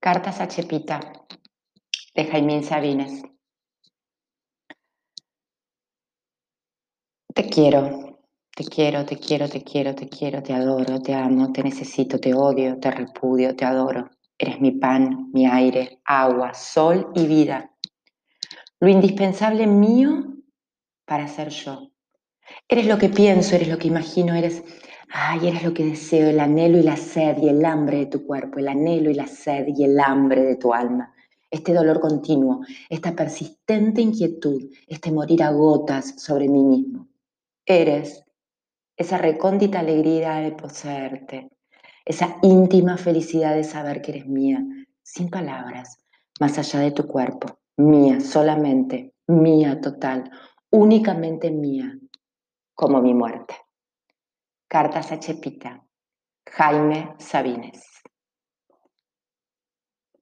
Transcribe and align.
Cartas 0.00 0.40
a 0.40 0.46
Chepita 0.46 1.00
de 2.14 2.24
Jaimín 2.24 2.62
Sabines. 2.62 3.20
Te 7.34 7.48
quiero, 7.48 8.20
te 8.54 8.64
quiero, 8.64 9.04
te 9.04 9.18
quiero, 9.18 9.48
te 9.48 9.64
quiero, 9.64 9.96
te 9.96 10.08
quiero, 10.08 10.40
te 10.40 10.52
adoro, 10.52 11.02
te 11.02 11.14
amo, 11.14 11.52
te 11.52 11.64
necesito, 11.64 12.20
te 12.20 12.32
odio, 12.32 12.78
te 12.78 12.92
repudio, 12.92 13.56
te 13.56 13.64
adoro. 13.64 14.08
Eres 14.38 14.60
mi 14.60 14.70
pan, 14.70 15.32
mi 15.32 15.46
aire, 15.46 16.00
agua, 16.04 16.54
sol 16.54 17.10
y 17.16 17.26
vida. 17.26 17.74
Lo 18.78 18.88
indispensable 18.88 19.66
mío 19.66 20.36
para 21.06 21.26
ser 21.26 21.48
yo. 21.48 21.90
Eres 22.68 22.86
lo 22.86 22.98
que 22.98 23.08
pienso, 23.08 23.56
eres 23.56 23.66
lo 23.66 23.78
que 23.78 23.88
imagino, 23.88 24.36
eres 24.36 24.62
Ay, 25.10 25.48
eres 25.48 25.62
lo 25.64 25.72
que 25.72 25.84
deseo, 25.84 26.28
el 26.28 26.40
anhelo 26.40 26.78
y 26.78 26.82
la 26.82 26.96
sed 26.96 27.38
y 27.38 27.48
el 27.48 27.64
hambre 27.64 27.98
de 27.98 28.06
tu 28.06 28.26
cuerpo, 28.26 28.58
el 28.58 28.68
anhelo 28.68 29.10
y 29.10 29.14
la 29.14 29.26
sed 29.26 29.66
y 29.74 29.84
el 29.84 29.98
hambre 30.00 30.42
de 30.42 30.56
tu 30.56 30.74
alma. 30.74 31.14
Este 31.50 31.72
dolor 31.72 31.98
continuo, 31.98 32.60
esta 32.90 33.16
persistente 33.16 34.02
inquietud, 34.02 34.70
este 34.86 35.10
morir 35.10 35.42
a 35.42 35.50
gotas 35.50 36.14
sobre 36.18 36.46
mí 36.48 36.62
mismo. 36.62 37.08
Eres 37.64 38.22
esa 38.96 39.16
recóndita 39.16 39.80
alegría 39.80 40.36
de 40.36 40.52
poseerte, 40.52 41.50
esa 42.04 42.36
íntima 42.42 42.98
felicidad 42.98 43.54
de 43.54 43.64
saber 43.64 44.02
que 44.02 44.10
eres 44.12 44.26
mía, 44.26 44.62
sin 45.02 45.30
palabras, 45.30 45.98
más 46.38 46.58
allá 46.58 46.80
de 46.80 46.90
tu 46.90 47.06
cuerpo, 47.06 47.60
mía 47.78 48.20
solamente, 48.20 49.14
mía 49.26 49.80
total, 49.80 50.30
únicamente 50.70 51.50
mía, 51.50 51.98
como 52.74 53.00
mi 53.00 53.14
muerte. 53.14 53.54
Cartas 54.70 55.10
a 55.12 55.18
Chepita. 55.18 55.82
Jaime 56.44 57.14
Sabines. 57.18 58.02